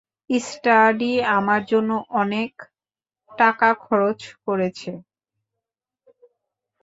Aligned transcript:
Sturdy 0.43 1.05
আমার 1.37 1.61
জন্য 1.71 1.91
অনেক 2.21 2.51
টাকা 3.31 3.69
খরচ 3.85 4.19
করেছে। 4.45 4.91